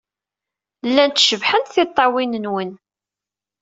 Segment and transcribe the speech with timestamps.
[0.87, 2.75] Llant cebḥent tiṭṭawin-nwent.